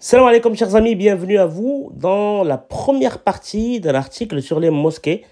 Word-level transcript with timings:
Salam 0.00 0.28
alaikum 0.28 0.54
chers 0.54 0.76
amis, 0.76 0.94
bienvenue 0.94 1.38
à 1.38 1.46
vous 1.46 1.90
dans 1.96 2.44
la 2.44 2.56
première 2.56 3.18
partie 3.18 3.80
de 3.80 3.90
l'article 3.90 4.40
sur 4.40 4.60
les 4.60 4.70
mosquées. 4.70 5.24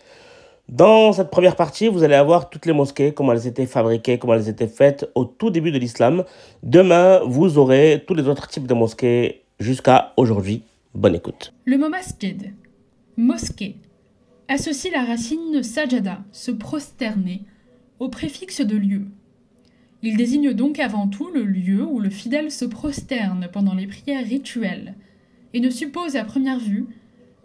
Dans 0.68 1.12
cette 1.12 1.30
première 1.30 1.54
partie, 1.54 1.86
vous 1.86 2.02
allez 2.02 2.16
avoir 2.16 2.50
toutes 2.50 2.66
les 2.66 2.72
mosquées, 2.72 3.14
comment 3.14 3.32
elles 3.32 3.46
étaient 3.46 3.66
fabriquées, 3.66 4.18
comment 4.18 4.34
elles 4.34 4.48
étaient 4.48 4.66
faites 4.66 5.08
au 5.14 5.24
tout 5.24 5.50
début 5.50 5.70
de 5.70 5.78
l'islam. 5.78 6.24
Demain, 6.64 7.20
vous 7.24 7.58
aurez 7.58 8.02
tous 8.08 8.14
les 8.14 8.26
autres 8.26 8.48
types 8.48 8.66
de 8.66 8.74
mosquées 8.74 9.44
jusqu'à 9.60 10.12
aujourd'hui. 10.16 10.64
Bonne 10.96 11.14
écoute. 11.14 11.54
Le 11.64 11.78
mot 11.78 11.88
masjid, 11.88 12.52
mosquée, 13.16 13.76
associe 14.48 14.92
la 14.92 15.04
racine 15.04 15.62
sajada, 15.62 16.18
se 16.32 16.50
prosterner, 16.50 17.42
au 18.00 18.08
préfixe 18.08 18.62
de 18.62 18.76
lieu. 18.76 19.02
Il 20.02 20.16
désigne 20.16 20.52
donc 20.52 20.78
avant 20.78 21.08
tout 21.08 21.30
le 21.30 21.44
lieu 21.44 21.84
où 21.84 22.00
le 22.00 22.10
fidèle 22.10 22.50
se 22.50 22.64
prosterne 22.64 23.48
pendant 23.52 23.74
les 23.74 23.86
prières 23.86 24.24
rituelles, 24.24 24.94
et 25.54 25.60
ne 25.60 25.70
suppose 25.70 26.16
à 26.16 26.24
première 26.24 26.58
vue 26.58 26.86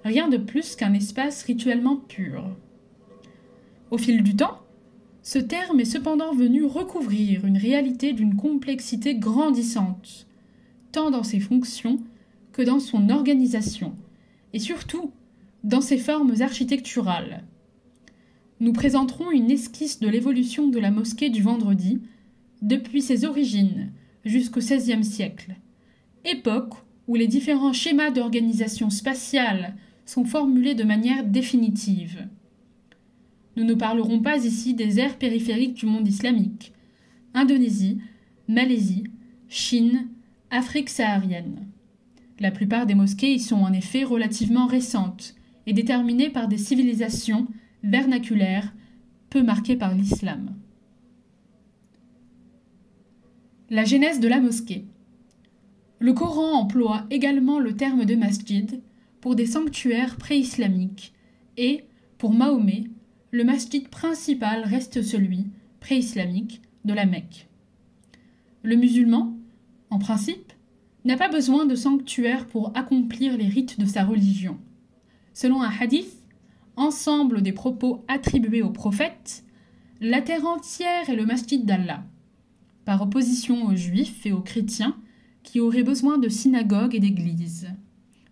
rien 0.04 0.28
de 0.28 0.38
plus 0.38 0.76
qu'un 0.76 0.94
espace 0.94 1.44
rituellement 1.44 1.96
pur. 1.96 2.44
Au 3.90 3.98
fil 3.98 4.24
du 4.24 4.36
temps, 4.36 4.60
ce 5.24 5.38
terme 5.38 5.80
est 5.80 5.86
cependant 5.86 6.34
venu 6.34 6.66
recouvrir 6.66 7.46
une 7.46 7.58
réalité 7.58 8.14
d'une 8.14 8.36
complexité 8.36 9.16
grandissante, 9.16 10.28
tant 10.92 11.12
dans 11.12 11.24
ses 11.24 11.40
fonctions 11.40 12.00
que 12.52 12.62
dans 12.62 12.80
son 12.80 13.10
organisation, 13.10 13.96
et 14.54 14.60
surtout 14.60 15.12
dans 15.64 15.82
ses 15.82 15.98
formes 15.98 16.34
architecturales. 16.42 17.44
Nous 18.60 18.74
présenterons 18.74 19.32
une 19.32 19.52
esquisse 19.52 20.00
de 20.00 20.08
l'évolution 20.08 20.68
de 20.68 20.80
la 20.80 20.92
mosquée 20.92 21.30
du 21.30 21.42
vendredi, 21.42 22.02
depuis 22.62 23.02
ses 23.02 23.26
origines 23.26 23.92
jusqu'au 24.26 24.60
XVIe 24.60 25.04
siècle, 25.04 25.56
époque 26.26 26.74
où 27.08 27.16
les 27.16 27.28
différents 27.28 27.74
schémas 27.74 28.12
d'organisation 28.12 28.90
spatiale 28.90 29.76
sont 30.06 30.26
formulés 30.26 30.76
de 30.76 30.84
manière 30.84 31.26
définitive. 31.26 32.28
Nous 33.56 33.64
ne 33.64 33.74
parlerons 33.74 34.20
pas 34.20 34.46
ici 34.46 34.74
des 34.74 35.00
aires 35.00 35.18
périphériques 35.18 35.74
du 35.74 35.86
monde 35.86 36.08
islamique 36.08 36.74
Indonésie, 37.34 38.00
Malaisie, 38.48 39.06
Chine, 39.48 40.08
Afrique 40.50 40.90
saharienne. 40.90 41.68
La 42.40 42.52
plupart 42.52 42.86
des 42.86 42.96
mosquées 42.96 43.34
y 43.34 43.40
sont 43.40 43.62
en 43.62 43.74
effet 43.74 44.04
relativement 44.04 44.68
récentes 44.68 45.36
et 45.66 45.74
déterminées 45.74 46.30
par 46.30 46.48
des 46.48 46.58
civilisations 46.58 47.48
vernaculaires 47.84 48.74
peu 49.30 49.44
marquées 49.44 49.78
par 49.78 49.94
l'islam. 49.94 50.56
La 53.74 53.86
genèse 53.86 54.20
de 54.20 54.28
la 54.28 54.42
mosquée. 54.42 54.84
Le 56.00 56.12
Coran 56.12 56.60
emploie 56.60 57.06
également 57.10 57.58
le 57.58 57.74
terme 57.74 58.04
de 58.04 58.16
masjid 58.16 58.82
pour 59.22 59.34
des 59.34 59.46
sanctuaires 59.46 60.18
pré-islamiques 60.18 61.14
et, 61.56 61.86
pour 62.18 62.34
Mahomet, 62.34 62.90
le 63.32 63.46
masjid 63.46 63.88
principal 63.88 64.66
reste 64.66 65.02
celui, 65.02 65.46
pré-islamique, 65.80 66.62
de 66.84 66.94
la 66.94 67.06
Mecque. 67.06 67.48
Le 68.62 68.76
musulman, 68.76 69.38
en 69.90 70.00
principe, 70.00 70.52
n'a 71.06 71.16
pas 71.16 71.30
besoin 71.30 71.66
de 71.66 71.76
sanctuaire 71.76 72.48
pour 72.48 72.76
accomplir 72.76 73.38
les 73.38 73.48
rites 73.48 73.80
de 73.80 73.86
sa 73.86 74.04
religion. 74.04 74.58
Selon 75.34 75.62
un 75.62 75.72
hadith, 75.80 76.26
ensemble 76.76 77.42
des 77.42 77.54
propos 77.54 78.04
attribués 78.10 78.64
au 78.64 78.72
prophète, 78.72 79.46
la 80.02 80.22
terre 80.22 80.46
entière 80.46 81.10
est 81.10 81.16
le 81.16 81.26
masjid 81.26 81.66
d'Allah 81.66 82.04
par 82.86 83.02
opposition 83.02 83.66
aux 83.66 83.76
juifs 83.76 84.26
et 84.26 84.32
aux 84.32 84.42
chrétiens 84.42 84.96
qui 85.44 85.60
auraient 85.60 85.84
besoin 85.84 86.18
de 86.18 86.30
synagogues 86.30 86.96
et 86.96 87.00
d'églises. 87.00 87.70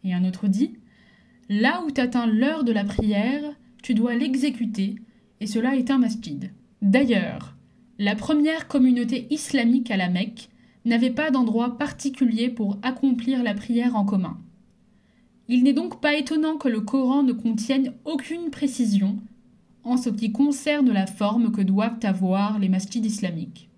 Et 0.04 0.14
un 0.14 0.26
autre 0.26 0.48
dit 0.48 0.74
Là 1.50 1.84
où 1.86 1.92
t'atteins 1.92 2.28
l'heure 2.28 2.64
de 2.64 2.72
la 2.72 2.84
prière, 2.84 3.44
tu 3.82 3.94
dois 3.94 4.16
l'exécuter, 4.16 4.96
et 5.40 5.48
cela 5.48 5.76
est 5.76 5.90
un 5.90 5.98
masjid. 5.98 6.52
D'ailleurs, 6.82 7.56
la 7.98 8.16
première 8.16 8.68
communauté 8.68 9.28
islamique 9.30 9.92
à 9.92 9.98
la 9.98 10.10
Mecque 10.10 10.50
n'avait 10.86 11.10
pas 11.12 11.32
d'endroit 11.32 11.78
particulier 11.78 12.50
pour 12.50 12.78
accomplir 12.82 13.44
la 13.44 13.54
prière 13.54 13.96
en 13.96 14.06
commun. 14.06 14.38
Il 15.48 15.64
n'est 15.64 15.74
donc 15.74 16.00
pas 16.00 16.16
étonnant 16.16 16.58
que 16.58 16.70
le 16.70 16.82
Coran 16.82 17.24
ne 17.24 17.34
contienne 17.34 17.94
aucune 18.06 18.52
précision 18.52 19.18
en 19.84 19.98
ce 19.98 20.10
qui 20.10 20.32
concerne 20.32 20.92
la 20.92 21.08
forme 21.08 21.52
que 21.52 21.62
doivent 21.62 22.00
avoir 22.04 22.60
les 22.60 22.70
masjids 22.70 23.00
islamiques. 23.00 23.69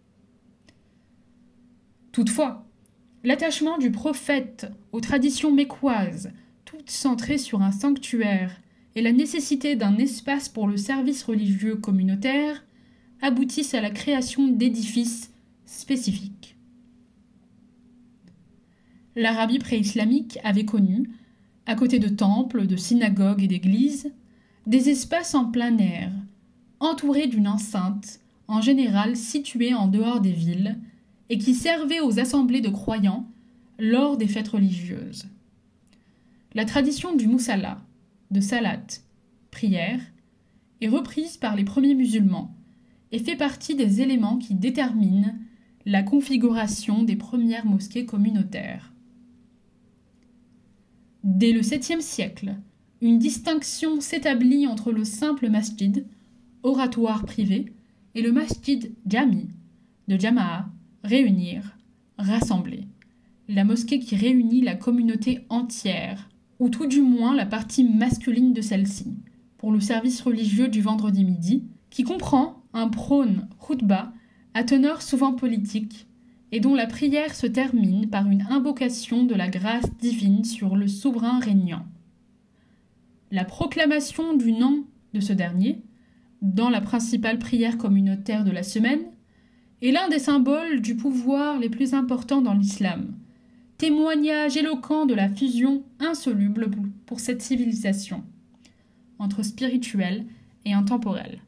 Toutefois, 2.12 2.66
l'attachement 3.24 3.78
du 3.78 3.92
prophète 3.92 4.68
aux 4.92 5.00
traditions 5.00 5.52
mécoises, 5.52 6.32
toutes 6.66 6.90
centrées 6.90 7.38
sur 7.38 7.62
un 7.62 7.72
sanctuaire, 7.72 8.62
et 8.96 9.02
la 9.02 9.14
nécessité 9.14 9.76
d'un 9.76 9.98
espace 9.98 10.50
pour 10.50 10.68
le 10.68 10.76
service 10.76 11.24
religieux 11.24 11.76
communautaire 11.76 12.64
aboutissent 13.22 13.74
à 13.74 13.82
la 13.82 13.90
création 13.90 14.48
d'édifices 14.48 15.32
spécifiques. 15.66 16.58
L'Arabie 19.16 19.60
pré-islamique 19.60 20.40
avait 20.44 20.66
connu, 20.66 21.10
à 21.66 21.76
côté 21.76 22.00
de 22.00 22.10
temples, 22.10 22.68
de 22.68 22.76
synagogues 22.76 23.44
et 23.44 23.48
d'églises, 23.48 24.12
des 24.68 24.90
espaces 24.90 25.36
en 25.36 25.46
plein 25.46 25.78
air, 25.78 26.12
entourés 26.80 27.28
d'une 27.28 27.48
enceinte, 27.48 28.20
en 28.48 28.62
général 28.62 29.16
située 29.16 29.74
en 29.74 29.88
dehors 29.88 30.20
des 30.20 30.32
villes, 30.32 30.78
et 31.32 31.38
qui 31.38 31.54
servait 31.54 32.02
aux 32.02 32.20
assemblées 32.20 32.60
de 32.60 32.68
croyants 32.68 33.26
lors 33.80 34.18
des 34.18 34.28
fêtes 34.28 34.50
religieuses. 34.50 35.28
La 36.54 36.66
tradition 36.66 37.16
du 37.16 37.26
moussala, 37.26 37.82
de 38.32 38.42
salat, 38.42 38.86
prière, 39.50 40.02
est 40.82 40.90
reprise 40.90 41.38
par 41.38 41.56
les 41.56 41.64
premiers 41.64 41.96
musulmans 41.96 42.54
et 43.14 43.20
fait 43.20 43.38
partie 43.38 43.76
des 43.76 44.02
éléments 44.02 44.40
qui 44.40 44.56
déterminent 44.56 45.34
la 45.86 46.04
configuration 46.04 47.04
des 47.04 47.16
premières 47.16 47.66
mosquées 47.66 48.06
communautaires. 48.06 48.92
Dès 51.24 51.54
le 51.54 51.62
7e 51.62 52.02
siècle, 52.02 52.56
une 53.00 53.20
distinction 53.20 54.02
s'établit 54.02 54.68
entre 54.68 54.92
le 54.92 55.06
simple 55.06 55.50
masjid, 55.50 56.06
oratoire 56.64 57.24
privé, 57.24 57.72
et 58.16 58.22
le 58.22 58.34
masjid 58.34 58.92
jami, 59.08 59.48
de 60.10 60.20
jama'a, 60.20 60.68
réunir, 61.04 61.78
rassembler. 62.18 62.88
La 63.48 63.64
mosquée 63.64 64.00
qui 64.00 64.16
réunit 64.16 64.62
la 64.62 64.76
communauté 64.76 65.46
entière, 65.50 66.30
ou 66.60 66.70
tout 66.70 66.88
du 66.88 67.02
moins 67.02 67.36
la 67.36 67.46
partie 67.46 67.84
masculine 67.84 68.54
de 68.54 68.62
celle-ci, 68.62 69.16
pour 69.58 69.72
le 69.72 69.80
service 69.80 70.22
religieux 70.22 70.68
du 70.68 70.82
vendredi 70.82 71.26
midi, 71.26 71.66
qui 71.90 72.04
comprend 72.04 72.64
un 72.74 72.88
prône 72.88 73.48
khutbah 73.60 74.14
à 74.54 74.64
teneur 74.64 75.02
souvent 75.02 75.34
politique, 75.34 76.08
et 76.52 76.60
dont 76.60 76.76
la 76.76 76.88
prière 76.88 77.34
se 77.36 77.48
termine 77.48 78.10
par 78.10 78.30
une 78.30 78.46
invocation 78.50 79.24
de 79.24 79.36
la 79.36 79.48
grâce 79.48 79.90
divine 79.98 80.44
sur 80.44 80.76
le 80.76 80.88
souverain 80.88 81.40
régnant. 81.40 81.86
La 83.32 83.46
proclamation 83.46 84.36
du 84.36 84.52
nom 84.52 84.84
de 85.14 85.22
ce 85.22 85.32
dernier, 85.32 85.82
dans 86.42 86.70
la 86.70 86.82
principale 86.82 87.40
prière 87.40 87.78
communautaire 87.78 88.44
de 88.44 88.52
la 88.52 88.64
semaine, 88.64 89.04
est 89.82 89.92
l'un 89.92 90.10
des 90.10 90.20
symboles 90.20 90.82
du 90.82 90.96
pouvoir 90.96 91.60
les 91.60 91.70
plus 91.70 91.94
importants 91.94 92.42
dans 92.42 92.54
l'islam, 92.54 93.14
témoignage 93.78 94.58
éloquent 94.58 95.06
de 95.06 95.16
la 95.16 95.30
fusion 95.30 95.84
insoluble 96.00 96.70
pour 97.06 97.20
cette 97.20 97.42
civilisation 97.42 98.24
entre 99.18 99.44
spirituel 99.44 100.26
et 100.66 100.74
intemporel. 100.74 101.42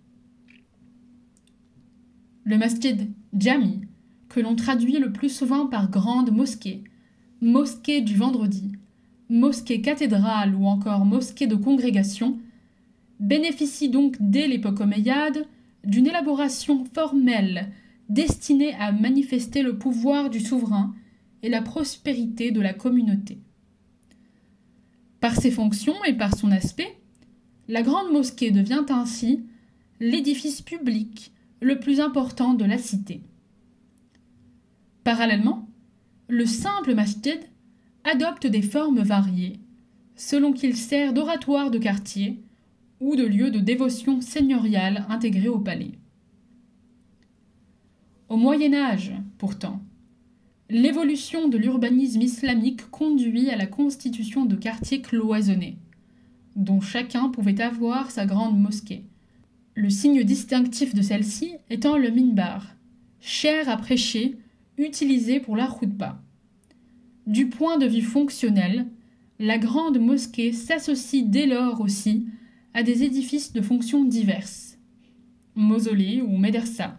Le 2.43 2.57
masjid 2.57 3.09
Jami, 3.37 3.81
que 4.29 4.39
l'on 4.39 4.55
traduit 4.55 4.99
le 4.99 5.11
plus 5.11 5.29
souvent 5.29 5.67
par 5.67 5.89
grande 5.89 6.31
mosquée, 6.31 6.83
mosquée 7.41 8.01
du 8.01 8.15
vendredi, 8.15 8.73
mosquée 9.29 9.81
cathédrale 9.81 10.55
ou 10.55 10.65
encore 10.65 11.05
mosquée 11.05 11.47
de 11.47 11.55
congrégation, 11.55 12.39
bénéficie 13.19 13.89
donc 13.89 14.17
dès 14.19 14.47
l'époque 14.47 14.81
omeyyade 14.81 15.45
d'une 15.83 16.07
élaboration 16.07 16.83
formelle 16.93 17.71
destiné 18.09 18.73
à 18.75 18.91
manifester 18.91 19.61
le 19.61 19.77
pouvoir 19.77 20.29
du 20.29 20.39
souverain 20.39 20.93
et 21.41 21.49
la 21.49 21.61
prospérité 21.61 22.51
de 22.51 22.61
la 22.61 22.73
communauté. 22.73 23.39
Par 25.19 25.35
ses 25.35 25.51
fonctions 25.51 26.03
et 26.05 26.13
par 26.13 26.35
son 26.35 26.51
aspect, 26.51 26.97
la 27.67 27.81
grande 27.81 28.11
mosquée 28.11 28.51
devient 28.51 28.85
ainsi 28.89 29.45
l'édifice 29.99 30.61
public 30.61 31.31
le 31.61 31.79
plus 31.79 31.99
important 31.99 32.53
de 32.53 32.65
la 32.65 32.77
cité. 32.77 33.21
Parallèlement, 35.03 35.67
le 36.27 36.45
simple 36.45 36.93
masjid 36.93 37.39
adopte 38.03 38.47
des 38.47 38.61
formes 38.61 39.01
variées, 39.01 39.59
selon 40.15 40.51
qu'il 40.53 40.75
sert 40.75 41.13
d'oratoire 41.13 41.71
de 41.71 41.77
quartier 41.77 42.43
ou 42.99 43.15
de 43.15 43.23
lieu 43.25 43.51
de 43.51 43.59
dévotion 43.59 44.21
seigneuriale 44.21 45.05
intégré 45.09 45.47
au 45.47 45.59
palais. 45.59 45.91
Au 48.33 48.35
Moyen 48.35 48.73
Âge, 48.73 49.13
pourtant, 49.37 49.79
L'évolution 50.67 51.49
de 51.49 51.55
l'urbanisme 51.59 52.23
islamique 52.23 52.89
conduit 52.89 53.51
à 53.51 53.55
la 53.55 53.67
constitution 53.67 54.45
de 54.45 54.55
quartiers 54.55 55.03
cloisonnés, 55.03 55.77
dont 56.55 56.81
chacun 56.81 57.29
pouvait 57.29 57.61
avoir 57.61 58.09
sa 58.09 58.25
grande 58.25 58.59
mosquée. 58.59 59.03
Le 59.75 59.91
signe 59.91 60.23
distinctif 60.23 60.95
de 60.95 61.03
celle-ci 61.03 61.51
étant 61.69 61.95
le 61.95 62.09
minbar, 62.09 62.75
cher 63.21 63.69
à 63.69 63.77
prêcher, 63.77 64.35
utilisé 64.79 65.39
pour 65.39 65.55
la 65.55 65.67
khutbah. 65.67 66.19
Du 67.27 67.49
point 67.49 67.77
de 67.77 67.85
vue 67.85 68.01
fonctionnel, 68.01 68.87
la 69.37 69.59
grande 69.59 69.99
mosquée 69.99 70.53
s'associe 70.53 71.23
dès 71.23 71.45
lors 71.45 71.81
aussi 71.81 72.25
à 72.73 72.81
des 72.81 73.03
édifices 73.03 73.53
de 73.53 73.61
fonctions 73.61 74.03
diverses, 74.03 74.79
mausolées 75.53 76.23
ou 76.23 76.35
médersa, 76.35 76.97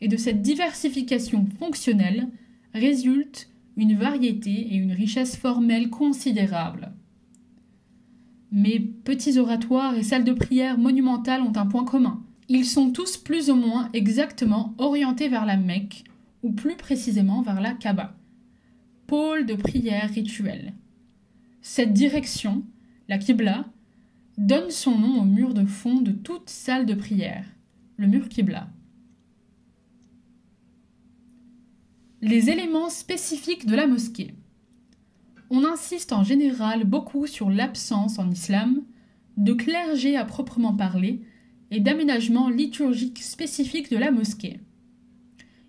et 0.00 0.08
de 0.08 0.16
cette 0.16 0.42
diversification 0.42 1.46
fonctionnelle 1.58 2.28
résulte 2.74 3.50
une 3.76 3.94
variété 3.94 4.50
et 4.50 4.76
une 4.76 4.92
richesse 4.92 5.36
formelle 5.36 5.90
considérables. 5.90 6.92
Mais 8.50 8.80
petits 8.80 9.38
oratoires 9.38 9.96
et 9.96 10.02
salles 10.02 10.24
de 10.24 10.32
prière 10.32 10.78
monumentales 10.78 11.42
ont 11.42 11.56
un 11.56 11.66
point 11.66 11.84
commun. 11.84 12.22
Ils 12.48 12.64
sont 12.64 12.90
tous 12.90 13.16
plus 13.16 13.50
ou 13.50 13.54
moins 13.54 13.90
exactement 13.92 14.74
orientés 14.78 15.28
vers 15.28 15.44
la 15.44 15.56
Mecque, 15.56 16.04
ou 16.42 16.52
plus 16.52 16.76
précisément 16.76 17.42
vers 17.42 17.60
la 17.60 17.72
Kaaba 17.72 18.14
pôle 19.08 19.46
de 19.46 19.54
prière 19.54 20.10
rituelle. 20.10 20.74
Cette 21.62 21.94
direction, 21.94 22.62
la 23.08 23.18
Qibla, 23.18 23.64
donne 24.36 24.70
son 24.70 24.96
nom 24.96 25.22
au 25.22 25.24
mur 25.24 25.54
de 25.54 25.64
fond 25.64 26.00
de 26.02 26.12
toute 26.12 26.50
salle 26.50 26.84
de 26.86 26.94
prière, 26.94 27.46
le 27.96 28.06
mur 28.06 28.28
Qibla. 28.28 28.68
Les 32.20 32.50
éléments 32.50 32.90
spécifiques 32.90 33.64
de 33.64 33.76
la 33.76 33.86
mosquée. 33.86 34.34
On 35.50 35.64
insiste 35.64 36.12
en 36.12 36.24
général 36.24 36.82
beaucoup 36.82 37.28
sur 37.28 37.48
l'absence 37.48 38.18
en 38.18 38.28
islam 38.28 38.82
de 39.36 39.52
clergé 39.52 40.16
à 40.16 40.24
proprement 40.24 40.74
parler 40.74 41.22
et 41.70 41.78
d'aménagement 41.78 42.48
liturgique 42.48 43.22
spécifique 43.22 43.88
de 43.88 43.96
la 43.96 44.10
mosquée. 44.10 44.58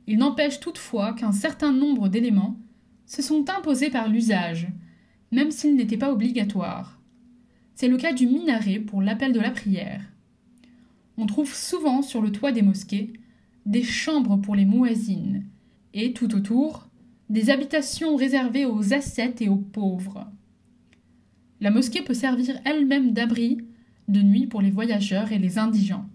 Il 0.07 0.17
n'empêche 0.17 0.59
toutefois 0.59 1.13
qu'un 1.13 1.33
certain 1.33 1.71
nombre 1.71 2.09
d'éléments 2.09 2.57
se 3.05 3.21
sont 3.21 3.47
imposés 3.51 3.91
par 3.91 4.09
l'usage, 4.09 4.69
même 5.31 5.51
s'ils 5.51 5.75
n'étaient 5.75 5.97
pas 5.97 6.11
obligatoires. 6.11 6.99
C'est 7.75 7.89
le 7.89 7.97
cas 7.97 8.11
du 8.11 8.25
minaret 8.25 8.79
pour 8.79 9.03
l'appel 9.03 9.33
de 9.33 9.39
la 9.39 9.51
prière. 9.51 10.01
On 11.15 11.27
trouve 11.27 11.53
souvent 11.53 12.01
sur 12.01 12.23
le 12.23 12.31
toit 12.31 12.51
des 12.51 12.63
mosquées 12.63 13.13
des 13.67 13.83
chambres 13.83 14.37
pour 14.37 14.55
les 14.55 14.65
muezzines 14.65 15.45
et 15.93 16.13
tout 16.13 16.35
autour 16.35 16.89
des 17.29 17.49
habitations 17.49 18.15
réservées 18.15 18.65
aux 18.65 18.93
ascètes 18.93 19.41
et 19.41 19.49
aux 19.49 19.57
pauvres. 19.57 20.27
La 21.61 21.71
mosquée 21.71 22.01
peut 22.01 22.13
servir 22.13 22.59
elle-même 22.65 23.13
d'abri 23.13 23.57
de 24.07 24.21
nuit 24.21 24.47
pour 24.47 24.61
les 24.61 24.71
voyageurs 24.71 25.31
et 25.31 25.37
les 25.37 25.57
indigents. 25.57 26.09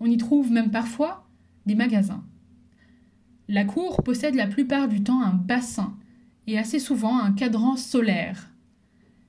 On 0.00 0.06
y 0.06 0.16
trouve 0.16 0.50
même 0.50 0.70
parfois 0.70 1.28
des 1.66 1.74
magasins. 1.74 2.24
La 3.48 3.64
cour 3.64 4.02
possède 4.02 4.34
la 4.34 4.46
plupart 4.46 4.88
du 4.88 5.02
temps 5.02 5.22
un 5.22 5.34
bassin 5.34 5.96
et 6.46 6.58
assez 6.58 6.78
souvent 6.78 7.18
un 7.18 7.32
cadran 7.32 7.76
solaire. 7.76 8.50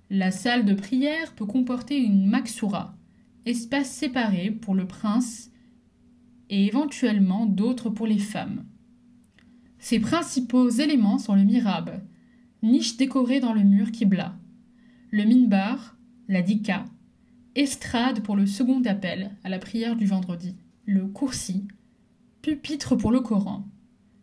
La 0.09 0.31
salle 0.31 0.65
de 0.65 0.73
prière 0.73 1.33
peut 1.35 1.45
comporter 1.45 1.97
une 1.97 2.25
maxura, 2.25 2.95
espace 3.45 3.91
séparé 3.91 4.51
pour 4.51 4.75
le 4.75 4.87
prince 4.87 5.51
et 6.49 6.65
éventuellement 6.65 7.45
d'autres 7.45 7.89
pour 7.89 8.07
les 8.07 8.17
femmes. 8.17 8.65
Ses 9.79 9.99
principaux 9.99 10.69
éléments 10.69 11.17
sont 11.17 11.35
le 11.35 11.43
mirab, 11.43 12.01
niche 12.61 12.97
décorée 12.97 13.39
dans 13.39 13.53
le 13.53 13.63
mur 13.63 13.91
Qibla, 13.91 14.35
le 15.11 15.25
minbar, 15.25 15.97
la 16.27 16.41
dika, 16.41 16.85
estrade 17.55 18.21
pour 18.21 18.35
le 18.35 18.45
second 18.45 18.83
appel 18.83 19.31
à 19.43 19.49
la 19.49 19.59
prière 19.59 19.95
du 19.95 20.05
vendredi, 20.05 20.55
le 20.85 21.07
coursi, 21.07 21.67
pupitre 22.41 22.95
pour 22.95 23.11
le 23.11 23.21
Coran, 23.21 23.65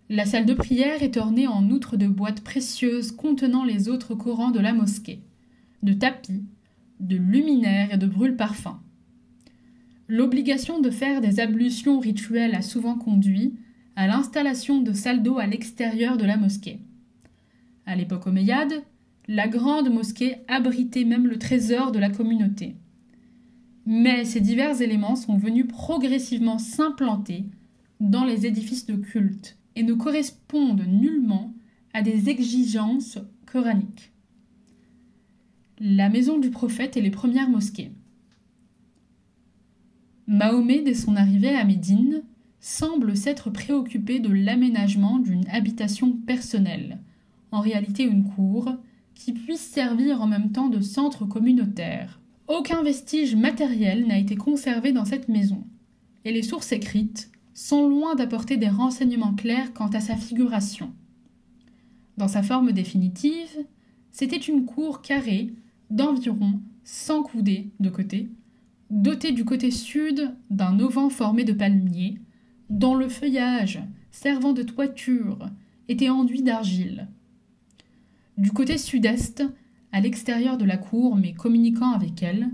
la 0.09 0.25
salle 0.25 0.47
de 0.47 0.55
prière 0.55 1.03
est 1.03 1.17
ornée 1.17 1.49
en 1.49 1.69
outre 1.69 1.97
de 1.97 2.07
boîtes 2.07 2.43
précieuses 2.43 3.11
contenant 3.11 3.65
les 3.65 3.89
autres 3.89 4.15
Corans 4.15 4.53
de 4.53 4.61
la 4.61 4.73
mosquée, 4.73 5.21
de 5.83 5.93
tapis, 5.93 6.45
de 7.01 7.17
luminaires 7.17 7.93
et 7.93 7.99
de 7.99 8.07
brûle-parfums. 8.07 8.79
L'obligation 10.07 10.81
de 10.81 10.91
faire 10.91 11.21
des 11.21 11.41
ablutions 11.41 11.99
rituelles 11.99 12.55
a 12.55 12.63
souvent 12.63 12.95
conduit 12.95 13.57
à 13.97 14.07
l'installation 14.07 14.81
de 14.83 14.93
salles 14.93 15.23
d'eau 15.23 15.39
à 15.39 15.47
l'extérieur 15.47 16.19
de 16.19 16.25
la 16.25 16.37
mosquée. 16.37 16.81
À 17.87 17.97
l'époque 17.97 18.27
omeyyade, 18.27 18.83
la 19.27 19.49
grande 19.49 19.93
mosquée 19.93 20.37
abritait 20.49 21.05
même 21.05 21.27
le 21.27 21.39
trésor 21.39 21.93
de 21.93 21.99
la 21.99 22.11
communauté. 22.11 22.77
Mais 23.87 24.25
ces 24.25 24.41
divers 24.41 24.83
éléments 24.83 25.17
sont 25.17 25.37
venus 25.37 25.67
progressivement 25.67 26.59
s'implanter 26.59 27.45
dans 28.01 28.25
les 28.25 28.47
édifices 28.47 28.87
de 28.87 28.97
culte 28.97 29.57
et 29.75 29.83
ne 29.83 29.95
correspondent 29.95 30.87
nullement 30.87 31.55
à 31.95 32.03
des 32.03 32.29
exigences 32.29 33.19
coraniques. 33.47 34.13
La 35.79 36.09
maison 36.09 36.39
du 36.39 36.51
prophète 36.51 36.97
et 36.97 37.03
les 37.03 37.11
premières 37.11 37.51
mosquées. 37.51 37.93
Mahomet, 40.27 40.83
dès 40.83 40.95
son 40.95 41.17
arrivée 41.17 41.55
à 41.55 41.65
Médine, 41.65 42.23
semble 42.67 43.17
s'être 43.17 43.49
préoccupé 43.49 44.19
de 44.19 44.29
l'aménagement 44.29 45.21
d'une 45.21 45.47
habitation 45.51 46.11
personnelle, 46.11 46.99
en 47.53 47.61
réalité 47.61 48.03
une 48.03 48.25
cour, 48.25 48.75
qui 49.15 49.33
puisse 49.33 49.61
servir 49.61 50.21
en 50.21 50.27
même 50.27 50.51
temps 50.51 50.69
de 50.69 50.81
centre 50.81 51.25
communautaire. 51.27 52.21
Aucun 52.49 52.83
vestige 52.83 53.37
matériel 53.37 54.09
n'a 54.09 54.19
été 54.19 54.35
conservé 54.35 54.91
dans 54.91 55.05
cette 55.05 55.29
maison, 55.29 55.63
et 56.25 56.33
les 56.33 56.43
sources 56.43 56.73
écrites 56.73 57.31
sont 57.55 57.89
loin 57.89 58.17
d'apporter 58.17 58.57
des 58.57 58.69
renseignements 58.69 59.35
clairs 59.35 59.73
quant 59.73 59.87
à 59.91 60.01
sa 60.01 60.17
figuration. 60.17 60.93
Dans 62.17 62.29
sa 62.29 62.43
forme 62.43 62.73
définitive, 62.73 63.65
c'était 64.11 64.37
une 64.37 64.65
cour 64.65 65.03
carrée 65.03 65.53
d'environ 65.91 66.61
100 66.83 67.23
coudées 67.23 67.71
de 67.79 67.91
côté, 67.91 68.29
dotée 68.91 69.31
du 69.31 69.45
côté 69.45 69.71
sud 69.71 70.35
d'un 70.51 70.81
auvent 70.81 71.11
formé 71.11 71.45
de 71.45 71.53
palmiers, 71.53 72.19
dont 72.71 72.95
le 72.95 73.09
feuillage, 73.09 73.81
servant 74.11 74.53
de 74.53 74.63
toiture, 74.63 75.39
était 75.89 76.09
enduit 76.09 76.43
d'argile. 76.43 77.09
Du 78.39 78.51
côté 78.51 78.77
sud-est, 78.77 79.45
à 79.93 80.01
l'extérieur 80.01 80.59
de 80.59 80.65
la 80.65 80.77
cour 80.77 81.17
mais 81.17 81.33
communiquant 81.33 81.93
avec 81.93 82.23
elle, 82.23 82.51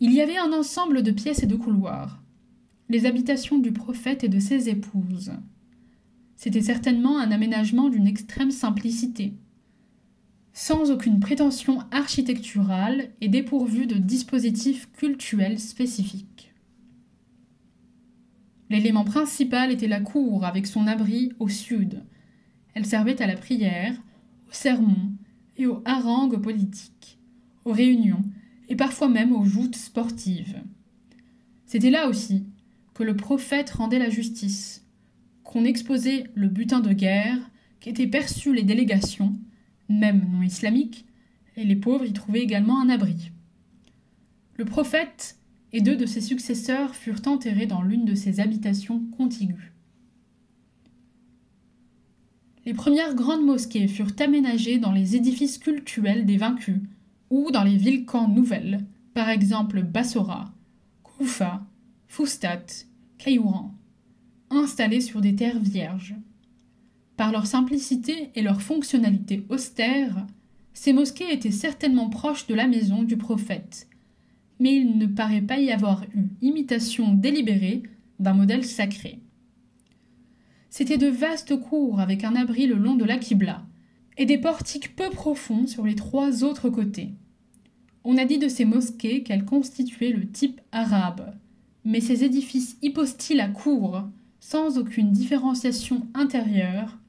il 0.00 0.12
y 0.12 0.20
avait 0.20 0.38
un 0.38 0.52
ensemble 0.52 1.02
de 1.02 1.12
pièces 1.12 1.42
et 1.42 1.46
de 1.46 1.54
couloirs, 1.54 2.22
les 2.88 3.06
habitations 3.06 3.58
du 3.58 3.72
prophète 3.72 4.24
et 4.24 4.28
de 4.28 4.40
ses 4.40 4.68
épouses. 4.68 5.32
C'était 6.36 6.62
certainement 6.62 7.20
un 7.20 7.30
aménagement 7.30 7.88
d'une 7.88 8.08
extrême 8.08 8.50
simplicité, 8.50 9.34
sans 10.52 10.90
aucune 10.90 11.20
prétention 11.20 11.78
architecturale 11.92 13.10
et 13.20 13.28
dépourvu 13.28 13.86
de 13.86 13.96
dispositifs 13.96 14.90
cultuels 14.92 15.60
spécifiques. 15.60 16.51
L'élément 18.72 19.04
principal 19.04 19.70
était 19.70 19.86
la 19.86 20.00
cour 20.00 20.46
avec 20.46 20.66
son 20.66 20.86
abri 20.86 21.30
au 21.38 21.50
sud. 21.50 22.02
Elle 22.72 22.86
servait 22.86 23.20
à 23.20 23.26
la 23.26 23.36
prière, 23.36 23.94
au 24.48 24.52
sermon 24.52 25.12
et 25.58 25.66
aux 25.66 25.82
harangues 25.84 26.40
politiques, 26.40 27.18
aux 27.66 27.72
réunions 27.72 28.24
et 28.70 28.74
parfois 28.74 29.10
même 29.10 29.34
aux 29.34 29.44
joutes 29.44 29.76
sportives. 29.76 30.62
C'était 31.66 31.90
là 31.90 32.08
aussi 32.08 32.46
que 32.94 33.02
le 33.02 33.14
prophète 33.14 33.68
rendait 33.68 33.98
la 33.98 34.08
justice, 34.08 34.86
qu'on 35.44 35.66
exposait 35.66 36.24
le 36.34 36.48
butin 36.48 36.80
de 36.80 36.94
guerre, 36.94 37.50
qu'étaient 37.78 38.06
perçues 38.06 38.54
les 38.54 38.62
délégations, 38.62 39.38
même 39.90 40.26
non 40.32 40.40
islamiques, 40.40 41.04
et 41.58 41.64
les 41.64 41.76
pauvres 41.76 42.06
y 42.06 42.14
trouvaient 42.14 42.40
également 42.40 42.80
un 42.80 42.88
abri. 42.88 43.32
Le 44.56 44.64
prophète 44.64 45.36
et 45.72 45.80
deux 45.80 45.96
de 45.96 46.06
ses 46.06 46.20
successeurs 46.20 46.94
furent 46.94 47.22
enterrés 47.26 47.66
dans 47.66 47.82
l'une 47.82 48.04
de 48.04 48.14
ses 48.14 48.40
habitations 48.40 49.00
contiguës. 49.16 49.72
Les 52.64 52.74
premières 52.74 53.14
grandes 53.14 53.44
mosquées 53.44 53.88
furent 53.88 54.14
aménagées 54.20 54.78
dans 54.78 54.92
les 54.92 55.16
édifices 55.16 55.58
cultuels 55.58 56.26
des 56.26 56.36
vaincus 56.36 56.80
ou 57.30 57.50
dans 57.50 57.64
les 57.64 57.76
villes-camps 57.76 58.28
nouvelles, 58.28 58.84
par 59.14 59.28
exemple 59.28 59.82
Bassora, 59.82 60.52
Koufa, 61.02 61.66
Foustat, 62.06 62.66
Caillouran, 63.18 63.74
installés 64.50 65.00
sur 65.00 65.20
des 65.20 65.34
terres 65.34 65.58
vierges. 65.58 66.14
Par 67.16 67.32
leur 67.32 67.46
simplicité 67.46 68.30
et 68.34 68.42
leur 68.42 68.62
fonctionnalité 68.62 69.44
austère, 69.48 70.26
ces 70.72 70.92
mosquées 70.92 71.32
étaient 71.32 71.50
certainement 71.50 72.10
proches 72.10 72.46
de 72.46 72.54
la 72.54 72.66
maison 72.66 73.02
du 73.02 73.16
prophète, 73.16 73.88
mais 74.62 74.76
il 74.76 74.96
ne 74.96 75.06
paraît 75.06 75.42
pas 75.42 75.58
y 75.58 75.72
avoir 75.72 76.04
eu 76.14 76.28
imitation 76.40 77.14
délibérée 77.14 77.82
d'un 78.20 78.32
modèle 78.32 78.64
sacré. 78.64 79.18
C'étaient 80.70 80.98
de 80.98 81.08
vastes 81.08 81.56
cours 81.56 81.98
avec 81.98 82.22
un 82.22 82.36
abri 82.36 82.68
le 82.68 82.76
long 82.76 82.94
de 82.94 83.04
la 83.04 83.18
Qibla 83.18 83.66
et 84.16 84.24
des 84.24 84.38
portiques 84.38 84.94
peu 84.94 85.10
profonds 85.10 85.66
sur 85.66 85.84
les 85.84 85.96
trois 85.96 86.44
autres 86.44 86.70
côtés. 86.70 87.10
On 88.04 88.16
a 88.16 88.24
dit 88.24 88.38
de 88.38 88.46
ces 88.46 88.64
mosquées 88.64 89.24
qu'elles 89.24 89.44
constituaient 89.44 90.12
le 90.12 90.30
type 90.30 90.60
arabe, 90.70 91.34
mais 91.84 92.00
ces 92.00 92.22
édifices 92.22 92.76
hypostyles 92.82 93.40
à 93.40 93.48
cour, 93.48 94.04
sans 94.38 94.78
aucune 94.78 95.10
différenciation 95.10 96.06
intérieure, 96.14 97.00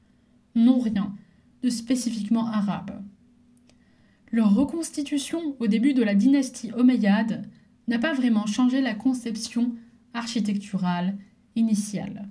n'ont 0.56 0.80
rien 0.80 1.14
de 1.62 1.70
spécifiquement 1.70 2.48
arabe. 2.48 3.00
Leur 4.34 4.52
reconstitution 4.52 5.54
au 5.60 5.68
début 5.68 5.94
de 5.94 6.02
la 6.02 6.16
dynastie 6.16 6.72
omeyyade 6.72 7.48
n'a 7.86 8.00
pas 8.00 8.12
vraiment 8.14 8.46
changé 8.46 8.80
la 8.80 8.92
conception 8.92 9.76
architecturale 10.12 11.16
initiale. 11.54 12.28